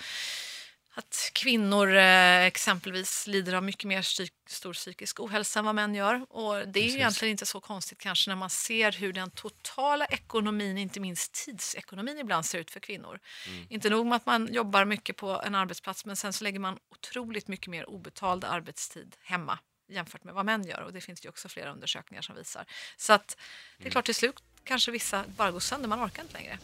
[0.96, 4.02] att kvinnor eh, exempelvis lider av mycket mer
[4.48, 6.26] stor psykisk ohälsa än vad män gör.
[6.28, 6.94] Och det är Precis.
[6.94, 11.32] ju egentligen inte så konstigt kanske när man ser hur den totala ekonomin, inte minst
[11.46, 13.20] tidsekonomin ibland ser ut för kvinnor.
[13.68, 16.78] Inte nog med att man jobbar mycket på en arbetsplats men sen så lägger man
[16.90, 21.28] otroligt mycket mer obetald arbetstid hemma jämfört med vad män gör och det finns ju
[21.28, 22.66] också flera undersökningar som visar.
[22.96, 23.36] Så att
[23.78, 26.58] det är klart till slut kanske vissa bara går sönder, man orkar inte längre.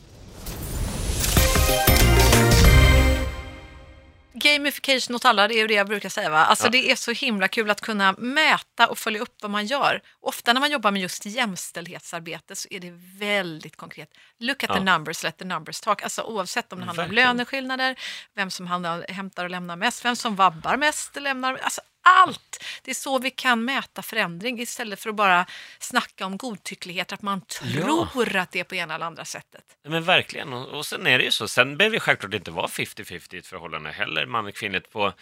[4.52, 6.30] Gamification åt alla, det är ju det jag brukar säga.
[6.30, 6.44] Va?
[6.44, 6.70] Alltså Ja.
[6.70, 10.02] Det är så himla kul att kunna mäta och följa upp vad man gör.
[10.20, 14.08] Ofta när man jobbar med just jämställdhetsarbete så är det väldigt konkret.
[14.38, 14.76] Look at Ja.
[14.76, 16.02] the numbers, let the numbers talk.
[16.02, 17.98] Alltså oavsett om det handlar om löneskillnader,
[18.34, 22.64] vem som handlar, hämtar och lämnar mest, vem som vabbar mest lämnar alltså allt.
[22.82, 25.46] Det är så vi kan mäta förändring istället för att bara
[25.78, 28.08] snacka om godtycklighet, att man Ja.
[28.12, 29.64] tror att det är på ena eller andra sättet.
[29.82, 30.52] Ja, Men verkligen.
[30.52, 31.48] Och, och sen är det ju så.
[31.48, 35.12] Sen behöver det självklart inte vara 50-50 i ett förhållande heller, man och kvinnligt på,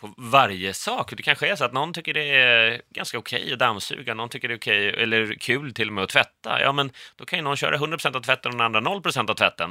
[0.00, 1.12] på varje sak.
[1.16, 4.48] Det kanske är så att någon tycker det är ganska okej att dammsuga, någon tycker
[4.48, 6.60] det är okej, eller kul till och med att tvätta.
[6.60, 9.34] Ja, men då kan ju någon köra 100% av tvätten och den andra 0% av
[9.34, 9.70] tvätten.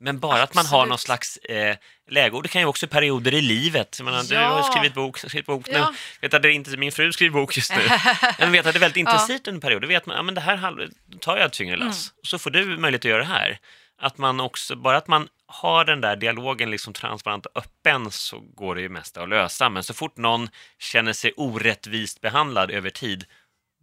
[0.00, 0.88] Men bara att man har Absolut.
[0.88, 1.76] någon slags eh,
[2.10, 3.96] läge, och det kan ju också perioder i livet.
[3.98, 4.48] Jag menar, Du Ja.
[4.48, 5.72] har skrivit bok, skrivit bok nu.
[5.74, 5.94] Ja.
[6.20, 7.82] Vet att det är inte min fru skriver bok just nu.
[8.38, 9.82] Men vet att det är väldigt intensivt under en period.
[9.82, 10.88] Då vet man, ja men det här
[11.20, 12.10] tar jag ett tyngre lass.
[12.10, 12.20] Mm.
[12.22, 13.58] Så får du möjlighet att göra det här.
[13.98, 18.38] Att man också, bara att man har den där dialogen liksom transparent och öppen så
[18.40, 19.70] går det ju mesta att lösa.
[19.70, 23.24] Men så fort någon känner sig orättvist behandlad över tid,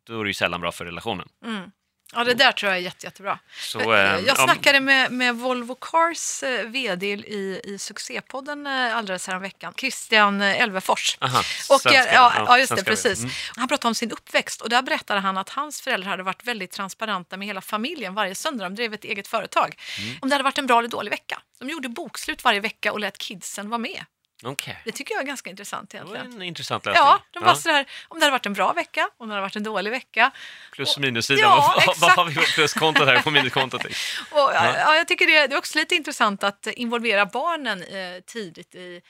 [0.03, 1.27] då är det ju sällan bra för relationen.
[1.45, 1.71] Mm.
[2.15, 3.39] Ja, det där tror jag är jätte, jättebra.
[3.59, 8.67] Så, jag eh, jag om- snackade med, med Volvo Cars eh, vd i, i succépodden
[8.67, 11.17] eh, alldeles häromveckan, Christian eh, Elvefors.
[11.21, 12.05] Aha, Och, svenska.
[12.05, 12.91] eh, ja, ja, just det, svenska.
[12.91, 13.19] precis.
[13.19, 13.31] Mm.
[13.55, 16.71] Han pratade om sin uppväxt och där berättade han att hans föräldrar hade varit väldigt
[16.71, 18.63] transparenta med hela familjen varje söndag.
[18.63, 19.75] De drev ett eget företag.
[19.99, 20.15] Mm.
[20.21, 21.41] Om det hade varit en bra eller dålig vecka.
[21.59, 24.05] De gjorde bokslut varje vecka och lät kidsen vara med.
[24.45, 26.41] Okej, Det tycker jag är ganska intressant det var egentligen.
[26.41, 27.03] en intressant läsning.
[27.05, 29.55] Ja, de bara sådär, om det hade varit en bra vecka, om det hade varit
[29.55, 30.31] en dålig vecka.
[30.71, 33.85] Plus minussidan, Ja, vad, vad har vi på pluskontot här på minuskontot?
[34.31, 34.77] Och, ja.
[34.77, 39.01] Ja, jag tycker det, det är också lite intressant att involvera barnen eh, tidigt i,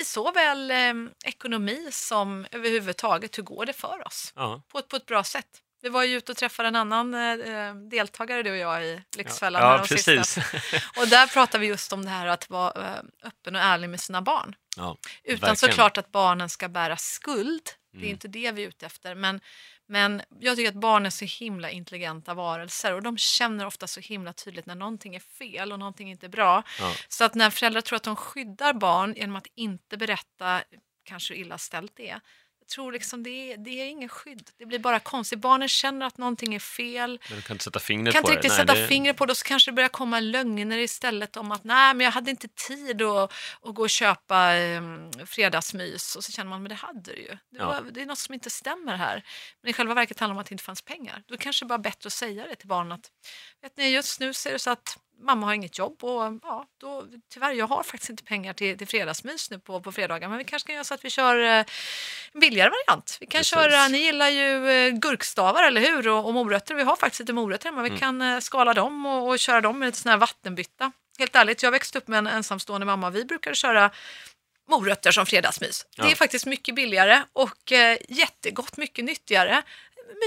[0.00, 0.76] i såväl eh,
[1.24, 4.62] ekonomi som överhuvudtaget hur går det för oss Ja.
[4.72, 5.46] på på ett bra sätt.
[5.82, 9.62] Vi var ju ute och träffade en annan eh, deltagare, du och jag, i Lyxfällan.
[9.62, 10.36] Ja, de precis.
[10.96, 14.00] Och där pratar vi just om det här att vara eh, öppen och ärlig med
[14.00, 14.54] sina barn.
[14.76, 15.56] Ja, Utan verkligen.
[15.56, 17.62] såklart att barnen ska bära skuld.
[17.92, 18.10] Det är Mm.
[18.10, 19.14] inte det vi är ute efter.
[19.14, 19.40] Men,
[19.86, 24.00] men jag tycker att barn är så himla intelligenta varelser och de känner ofta så
[24.00, 26.62] himla tydligt när någonting är fel och någonting inte är bra.
[26.80, 26.94] Ja.
[27.08, 30.62] Så att när föräldrar tror att de skyddar barn genom att inte berätta
[31.04, 32.20] kanske hur illa ställt det är.
[32.62, 34.50] Jag tror liksom det är, det är ingen skydd.
[34.58, 35.38] Det blir bara konstigt.
[35.38, 38.32] Barnen känner att någonting är fel Men du kan inte sätta fingret kan på inte
[38.32, 38.36] det.
[38.36, 41.36] riktigt Nej, sätta det- fingret på det och så kanske det börjar komma lögner istället
[41.36, 46.16] om att nej men jag hade inte tid att, att gå och köpa um, fredagsmys
[46.16, 47.28] och så känner man men det hade du ju.
[47.28, 47.66] Det, Ja.
[47.66, 49.22] var, det är något som inte stämmer här.
[49.62, 51.22] Men i själva verket handlar det om att det inte fanns pengar.
[51.26, 53.10] Då kanske det bara är bättre att säga det till barnen att
[53.62, 56.66] vet ni, just nu så är det så att mamma har inget jobb och ja,
[56.80, 60.38] då, tyvärr jag har faktiskt inte pengar till, till fredagsmys nu på, på fredagar men
[60.38, 61.64] vi kanske kan göra så att vi kör eh,
[62.32, 63.16] en billigare variant.
[63.20, 63.50] Vi kan Precis.
[63.54, 66.74] köra, ni gillar ju eh, gurkstavar eller hur och, och morötter.
[66.74, 67.82] Vi har faktiskt lite morötter hemma.
[67.82, 68.00] Vi Mm.
[68.00, 70.92] kan eh, skala dem och, och köra dem med lite sån här vattenbytta.
[71.18, 73.10] Helt ärligt, jag växte upp med en ensamstående mamma.
[73.10, 73.90] Vi brukade köra
[74.70, 75.86] morötter som fredagsmys.
[75.96, 76.04] Ja.
[76.04, 79.62] Det är faktiskt mycket billigare och eh, jättegott, mycket nyttigare.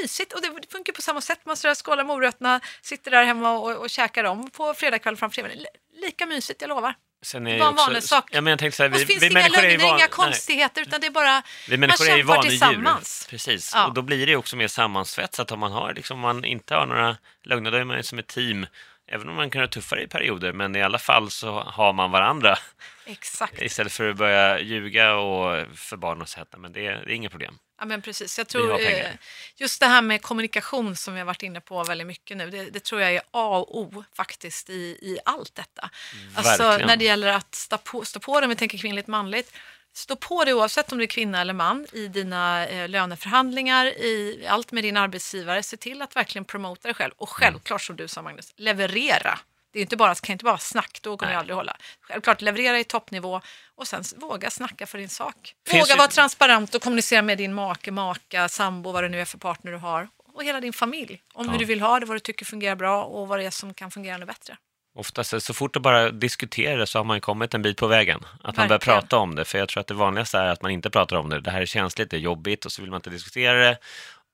[0.01, 1.39] Mysigt och det funkar på samma sätt.
[1.45, 5.51] Man sådär skålar morötterna, sitter där hemma och, och käkar dem på fredagkväll framför tvn.
[5.57, 5.65] Li-
[6.01, 6.93] Lika mysigt, jag lovar.
[7.23, 8.29] Sen är Det var en vanlig sak.
[8.31, 9.97] Ja, men jag tänkte så här, och vi, så finns vi inga lögner, van- inga
[9.97, 10.07] nej.
[10.09, 13.29] konstigheter utan det är bara Vi människor man är ju vanedjur.
[13.29, 13.87] Precis, Ja.
[13.87, 16.85] och då blir det också mer sammansvetsat om man har, liksom, om man inte har
[16.85, 18.65] några lögner, då är man ju som ett team.
[19.07, 22.11] Även om man kan ha tuffare i perioder, men i alla fall så har man
[22.11, 22.57] varandra
[23.05, 23.61] Exakt.
[23.61, 26.91] istället för att börja ljuga och för barn och säga att "Nej, men det är,
[27.05, 27.57] det är inga problem.
[27.79, 28.37] Ja, men precis.
[28.37, 29.11] Jag tror eh,
[29.55, 32.69] just det här med kommunikation som vi har varit inne på väldigt mycket nu, det,
[32.69, 35.89] det tror jag är A och O faktiskt i, i allt detta.
[36.35, 36.87] Alltså Verkligen.
[36.87, 39.53] när det gäller att stå på, stå på det, om vi tänker kvinnligt manligt,
[39.93, 44.45] stå på det oavsett om du är kvinna eller man i dina eh, löneförhandlingar, i
[44.49, 45.63] allt med din arbetsgivare.
[45.63, 49.39] Se till att verkligen promota dig själv och självklart som du sa Magnus, leverera.
[49.75, 51.33] Det är inte bara, kan inte bara snack, då kommer Nej.
[51.33, 51.77] jag aldrig hålla.
[52.01, 53.41] Självklart leverera i toppnivå
[53.75, 55.53] och sen våga snacka för din sak.
[55.69, 59.25] Finns våga vara transparent och kommunicera med din make, maka, sambo, vad det nu är
[59.25, 60.07] för partner du har.
[60.33, 61.21] Och hela din familj.
[61.33, 61.51] Om Ja.
[61.51, 63.73] hur du vill ha det, vad du tycker fungerar bra och vad det är som
[63.73, 64.57] kan fungera ännu bättre.
[64.97, 68.19] Oftast så- fort du bara diskuterar det så har man kommit en bit på vägen.
[68.43, 68.99] Att man börjar Verkligen.
[69.01, 69.45] prata om det.
[69.45, 71.41] För jag tror att det vanligaste är att man inte pratar om det.
[71.41, 73.77] Det här är känsligt, det är jobbigt och så vill man inte diskutera det.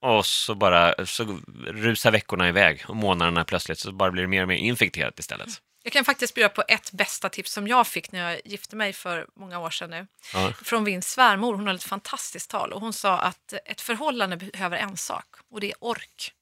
[0.02, 4.42] Och så bara så rusar veckorna iväg och månaderna plötsligt så bara blir det mer
[4.42, 5.62] och mer infekterat istället.
[5.84, 8.94] Jag kan faktiskt bjuda på ett bästa tips som jag fick när jag gifte mig
[8.94, 10.08] för många år sedan nu.
[10.34, 10.54] Ja.
[10.64, 14.78] Från min svärmor, hon höll ett fantastiskt tal och hon sa att ett förhållande behöver
[14.78, 16.34] en sak och det är ork.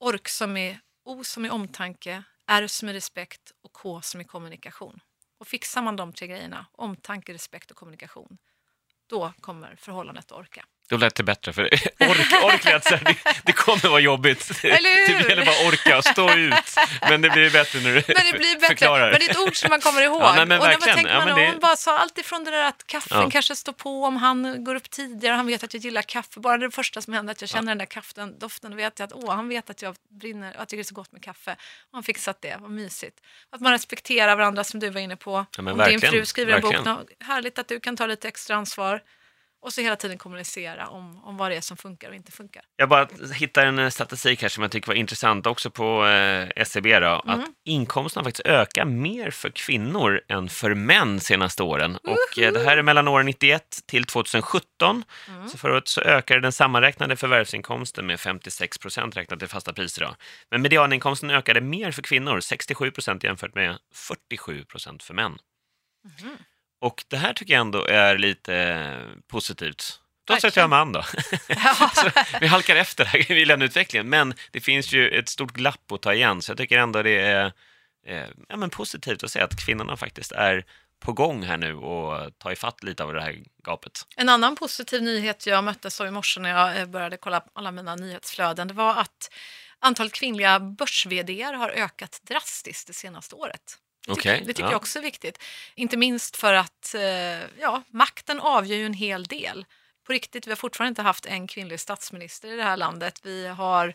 [0.00, 4.24] Ork som är O som är omtanke, R som är respekt och K som är
[4.24, 5.00] kommunikation.
[5.38, 8.38] Och fixar man de tre grejerna, omtanke, respekt och kommunikation,
[9.06, 10.66] då kommer förhållandet att orka.
[10.88, 11.62] Då lät det bättre, för
[11.98, 14.50] ork, ork lät så här, det, det kommer vara jobbigt.
[14.64, 15.22] Eller hur?
[15.22, 16.54] Det gäller bara att orka och stå ut.
[17.00, 18.66] Men det blir bättre när du Men det blir bättre.
[18.68, 19.10] förklarar.
[19.10, 20.22] Men det är ett ord som man kommer ihåg.
[20.22, 22.18] Ja, nej, men och när man tänker Ja, man, men det- hon bara sa allt
[22.18, 23.30] ifrån det där att kaffen Ja.
[23.30, 26.40] kanske står på om han går upp tidigare, han vet att jag gillar kaffe.
[26.40, 29.12] Bara det första som händer att jag känner den där kaffen, doften, vet jag att
[29.12, 31.52] åh, han vet att jag brinner, att jag tycker det är så gott med kaffe.
[31.52, 33.16] Och han fixat det, vad mysigt.
[33.50, 35.46] Att man respekterar varandra som du var inne på.
[35.56, 36.84] Ja, men om din fru skriver en verkligen.
[36.84, 39.00] bok, nå- härligt att du kan ta lite extra ansvar.
[39.62, 42.62] Och så hela tiden kommunicera om, om vad det är som funkar och inte funkar.
[42.76, 46.48] Jag bara hittar en eh, statistik här som jag tycker var intressant också på eh,
[46.56, 47.00] SCB.
[47.00, 47.40] Då, Mm.
[47.40, 51.96] Att inkomsterna faktiskt ökar mer för kvinnor än för män senaste åren.
[51.96, 55.04] Och eh, det här är mellan åren 91 till 2017.
[55.28, 55.48] Mm.
[55.48, 60.02] Så förra året så ökade den sammanräknade förvärvsinkomsten med 56 procent räknat i fasta priser.
[60.02, 60.14] Då.
[60.50, 65.38] Men medianinkomsten ökade mer för kvinnor, 67 procent jämfört med 47 procent för män.
[66.04, 66.36] Mhm.
[66.80, 68.86] Och det här tycker jag ändå är lite
[69.26, 70.00] positivt.
[70.26, 71.02] Trots att jag är då.
[71.94, 72.10] Så
[72.40, 76.14] vi halkar efter här i löneutvecklingen, men det finns ju ett stort glapp att ta
[76.14, 77.52] igen, så jag tycker ändå det är
[78.06, 80.64] eh, ja, men positivt att se att kvinnorna faktiskt är
[81.00, 84.06] på gång här nu och tar ifatt lite av det här gapet.
[84.16, 87.70] En annan positiv nyhet jag möttes av i morse när jag eh, började kolla alla
[87.70, 89.30] mina nyhetsflöden det var att
[89.78, 91.06] antalet kvinnliga börs
[91.54, 93.78] har ökat drastiskt det senaste året.
[94.06, 94.70] Det tycker, Okej, det tycker ja.
[94.70, 95.42] jag också är viktigt.
[95.74, 99.64] Inte minst för att eh, ja, makten avgör ju en hel del.
[100.06, 103.20] På riktigt, vi har fortfarande inte haft en kvinnlig statsminister i det här landet.
[103.22, 103.94] Vi har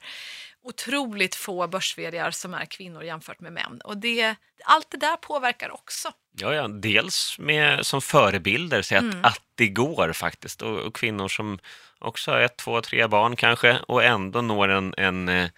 [0.64, 1.96] otroligt få börs
[2.32, 3.82] som är kvinnor jämfört med män.
[3.84, 6.12] Och det, allt det där påverkar också.
[6.32, 9.26] Ja, ja, dels med, som förebilder, att, Mm.
[9.26, 10.62] att det går faktiskt.
[10.62, 11.60] Och, och kvinnor som
[12.00, 15.50] också har ett, två, tre barn kanske och ändå når en, en eh,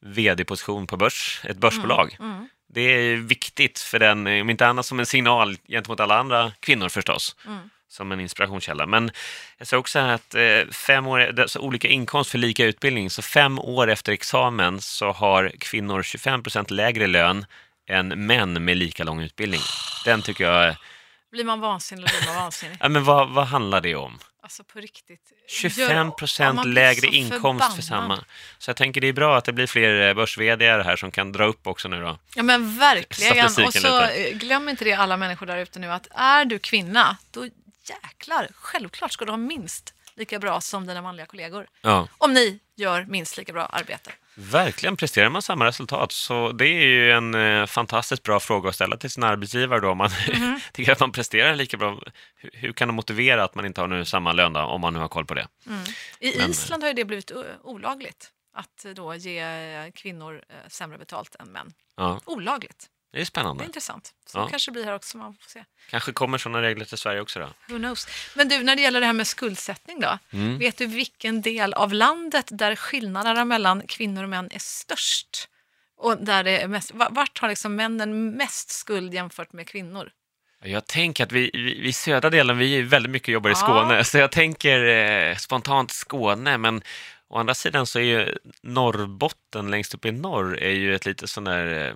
[0.00, 2.16] vd-position på börs, ett börsbolag.
[2.20, 2.48] Mm.
[2.68, 6.88] Det är viktigt för den, om inte annat som en signal gentemot alla andra kvinnor
[6.88, 7.70] förstås, Mm.
[7.88, 8.86] som en inspirationskälla.
[8.86, 9.10] Men
[9.58, 13.22] jag ser också här att eh, fem år, alltså olika inkomst för lika utbildning, så
[13.22, 17.46] fem år efter examen så har kvinnor 25 procent lägre lön
[17.88, 19.60] än män med lika lång utbildning.
[20.04, 20.76] Den tycker jag,
[21.32, 22.76] Blir man vansinnig blir man vansinnig?
[22.80, 24.18] ja men vad, vad handlar det om?
[24.44, 25.32] Alltså på riktigt.
[25.48, 28.24] 25 Ja, procent lägre inkomst för samma.
[28.58, 31.44] Så jag tänker det är bra att det blir fler börs här som kan dra
[31.44, 32.18] upp också nu då.
[32.34, 33.44] Ja men verkligen.
[33.44, 34.14] Och så lite.
[34.14, 37.48] eh, glöm inte det alla människor där ute nu att är du kvinna, då
[37.84, 41.66] jäklar, självklart ska du ha minst lika bra som dina manliga kollegor.
[41.80, 42.08] Ja.
[42.18, 44.12] Om ni gör minst lika bra arbete.
[44.36, 48.74] Verkligen, presterar man samma resultat så det är ju en eh, fantastiskt bra fråga att
[48.74, 50.60] ställa till sin arbetsgivare då om man Mhm.
[50.72, 52.00] tycker att man presterar lika bra.
[52.36, 54.92] Hur, hur kan de motivera att man inte har nu samma lön då, om man
[54.92, 55.46] nu har koll på det?
[56.20, 59.44] I Men- Island har ju det blivit olagligt att då ge
[59.94, 61.72] kvinnor eh, sämre betalt än män.
[61.96, 62.86] Ja, Olagligt.
[63.14, 63.64] Det är Det spännande.
[63.64, 64.12] är intressant.
[64.26, 64.48] Så Ja.
[64.48, 65.64] kanske det blir här också, man får se.
[65.90, 67.46] Kanske kommer sådana regler till Sverige också då.
[67.74, 68.08] Who knows?
[68.34, 70.18] Men du, när det gäller det här med skuldsättning då?
[70.32, 70.58] Mm.
[70.58, 75.48] Vet du vilken del av landet där skillnaderna mellan kvinnor och män är störst?
[75.96, 80.10] Och där det är mest, va- vart har liksom männen mest skuld jämfört med kvinnor?
[80.62, 83.56] Jag tänker att vi, vi, i södra delen, vi är väldigt mycket jobbar i Ja.
[83.56, 86.82] Skåne, så jag tänker eh, spontant Skåne, men
[87.28, 91.28] å andra sidan så är ju Norrbotten längst upp i norr är ju ett lite
[91.28, 91.94] sån där, eh,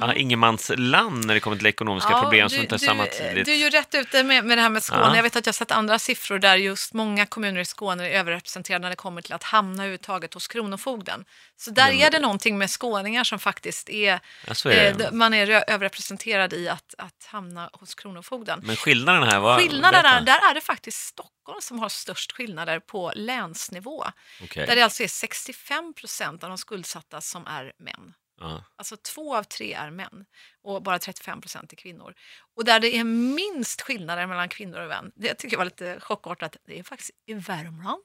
[0.00, 3.46] ja, ingenmansland när det kommer till ekonomiska problem som inte är du, samtidigt.
[3.46, 5.02] du är ju rätt ute med, med det här med Skåne.
[5.02, 5.16] Ja.
[5.16, 8.82] Jag vet att jag sett andra siffror där just många kommuner i Skåne är överrepresenterade
[8.82, 11.24] när det kommer till att hamna överhuvudtaget hos Kronofogden.
[11.56, 15.50] Så där är det någonting med skåningar som faktiskt är, Ja, är eh, man är
[15.70, 18.60] överrepresenterad i att, att hamna hos Kronofogden.
[18.62, 19.58] Men skillnaden här var...
[19.58, 20.24] Skillnaderna, berätta.
[20.24, 24.04] där är det faktiskt Stockholm som har störst skillnader på länsnivå.
[24.42, 24.66] Okej.
[24.66, 28.14] Där det alltså är 65 procent av de skuldsatta som är män.
[28.40, 28.64] Ja.
[28.76, 30.24] Alltså två av tre är män
[30.62, 32.14] och bara 35 procent är kvinnor.
[32.54, 36.00] Och där det är minst skillnader mellan kvinnor och män, det tycker jag var lite
[36.00, 38.02] chockartat, det är faktiskt i Värmland.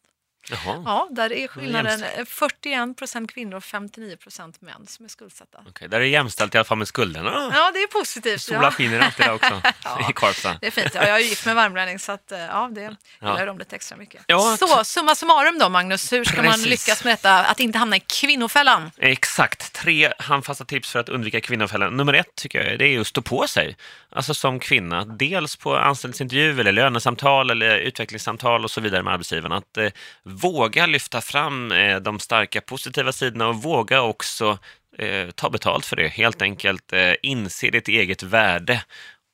[0.49, 0.83] Jaha.
[0.85, 2.29] Ja, där är skillnaden jämställt.
[2.29, 5.59] 41 procent kvinnor och 59 procent män som är skuldsatta.
[5.69, 7.51] Okej, där är det jämställt i alla fall med skulderna.
[7.53, 8.41] Ja, det är positivt.
[8.41, 8.71] Sola ja.
[8.71, 10.09] skiner alltid där också, Ja.
[10.09, 10.57] i Karlstad.
[10.62, 10.91] Det är fint.
[10.95, 13.97] Ja, jag är gift med värmlänning så att, eh, ja, det gillar de lite extra
[13.97, 14.21] mycket.
[14.27, 16.65] Ja, så, summa summarum då Magnus, hur ska man Precis.
[16.67, 18.91] lyckas med detta, att inte hamna i kvinnofällan?
[18.97, 21.97] Exakt, tre handfasta tips för att undvika kvinnofällan.
[21.97, 23.77] Nummer ett tycker jag det är att stå på sig.
[24.12, 29.51] Alltså som kvinna, dels på anställningsintervju eller lönesamtal eller utvecklingssamtal och så vidare med arbetsgivaren.
[29.51, 29.89] Att eh,
[30.41, 34.58] våga lyfta fram eh, de starka positiva sidorna och våga också
[34.97, 36.08] eh, ta betalt för det.
[36.08, 38.84] Helt enkelt eh, inse ditt eget värde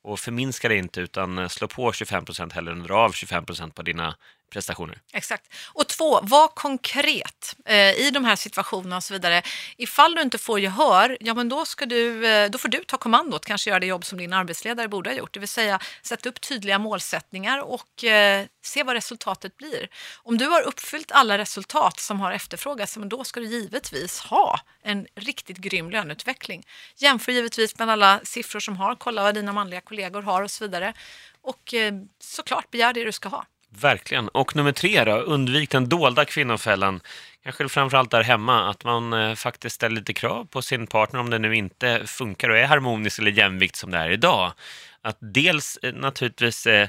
[0.03, 3.45] och förminska det inte utan eh, slå på 25 procent hellre än dra av 25
[3.45, 4.15] procent på dina
[4.49, 5.01] prestationer.
[5.13, 5.53] Exakt.
[5.73, 9.41] Och två, var konkret eh, i de här situationerna och så vidare.
[9.77, 12.97] Ifall du inte får gehör, ja men då, ska du, eh, då får du ta
[12.97, 15.33] kommandot, kanske göra det jobb som din arbetsledare borde ha gjort.
[15.33, 19.89] Det vill säga sätta upp tydliga målsättningar och eh, se vad resultatet blir.
[20.23, 24.59] Om du har uppfyllt alla resultat som har efterfrågats, men då ska du givetvis ha
[24.83, 26.67] en riktigt grym löneutveckling.
[26.97, 30.63] Jämför givetvis med alla siffror som har, kolla vad dina manliga kollegor har och så
[30.63, 30.93] vidare.
[31.41, 33.45] Och eh, såklart begär det du ska ha.
[33.79, 34.27] Verkligen.
[34.27, 37.01] Och nummer tre då, undvik den dolda kvinnofällan.
[37.43, 41.29] Kanske framförallt där hemma, att man eh, faktiskt ställer lite krav på sin partner om
[41.29, 44.53] det nu inte funkar och är harmoniskt eller jämvikt som det är idag.
[45.01, 46.87] Att dels eh, naturligtvis eh,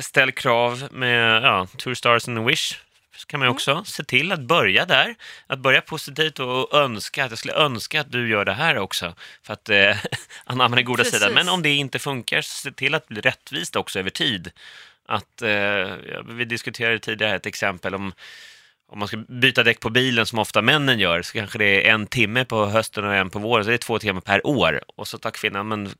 [0.00, 2.78] ställ krav med ja, Two Stars and a Wish
[3.16, 5.14] så kan man ju också se till att börja där,
[5.46, 9.14] att börja positivt och önska, att jag skulle önska att du gör det här också
[9.42, 9.96] för att eh,
[10.44, 11.20] anamma den goda Precis.
[11.20, 11.34] sidan.
[11.34, 14.50] Men om det inte funkar, så se till att bli rättvist också över tid.
[15.08, 18.12] Att, eh, vi diskuterade tidigare ett exempel om
[18.94, 21.94] om man ska byta däck på bilen som ofta männen gör så kanske det är
[21.94, 24.80] en timme på hösten och en på våren, så det är två timmar per år.
[24.96, 25.90] Och så tar kvinnan, men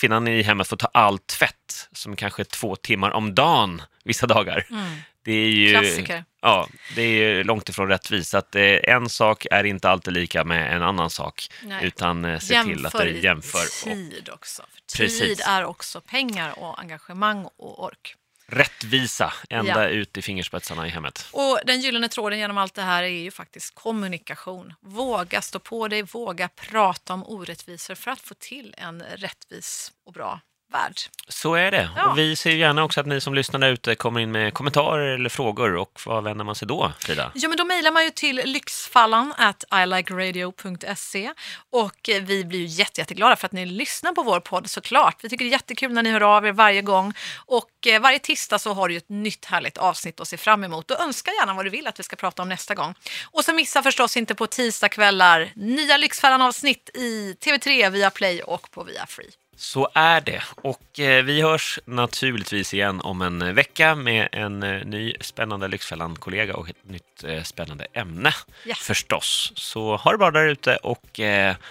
[0.00, 4.26] kvinnan i hemmet får ta all tvätt som kanske är två timmar om dagen vissa
[4.26, 4.66] dagar.
[4.70, 4.84] Mm.
[5.24, 6.24] Det är ju, Klassiker.
[6.40, 8.34] Ja, det är långt ifrån rättvist.
[8.34, 11.86] Att, eh, en sak är inte alltid lika med en annan sak, Nej.
[11.86, 13.64] utan eh, se till att det jämför.
[13.64, 14.62] Och tid också.
[14.92, 15.20] För Precis.
[15.20, 18.14] tid är också pengar och engagemang och ork.
[18.46, 19.88] rättvisa ända Ja.
[19.88, 21.26] ut i fingerspetsarna i hemmet.
[21.32, 24.74] Och den gyllene tråden genom allt det här är ju faktiskt kommunikation.
[24.80, 30.12] Våga stå på dig, våga prata om orättvisor för att få till en rättvis och
[30.12, 30.40] bra
[30.72, 30.94] värld.
[31.28, 31.90] Så är det.
[31.96, 32.06] Ja.
[32.06, 35.14] Och vi ser gärna också att ni som lyssnar där ute kommer in med kommentarer
[35.14, 35.76] eller frågor.
[35.76, 37.32] Och vad vänder man sig då, Frida?
[37.34, 41.32] Ja, men då mejlar man ju till lyxfallan at ilikeradio.se
[41.70, 45.24] och vi blir ju jätte, jätteglada för att ni lyssnar på vår podd såklart.
[45.24, 47.14] Vi tycker det är jättekul när ni hör av er varje gång
[47.46, 50.64] och eh, varje tisdag så har du ju ett nytt härligt avsnitt att se fram
[50.64, 52.94] emot och önska gärna vad du vill att vi ska prata om nästa gång.
[53.30, 58.84] Och så missa förstås inte på tisdagskvällar nya Lyxfällan-avsnitt i TV3, via Play och på
[58.84, 59.30] via Free.
[59.62, 60.42] Så är det.
[60.56, 66.54] Och eh, vi hörs naturligtvis igen om en vecka med en eh, ny spännande Lyxfällan-kollega
[66.56, 68.74] och ett nytt eh, spännande ämne Ja.
[68.74, 69.52] förstås.
[69.56, 71.20] Så ha det bra där ute och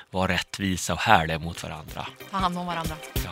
[0.10, 2.08] var rättvisa och härliga mot varandra.
[2.32, 2.96] Ta hand om varandra.
[3.26, 3.32] Ja.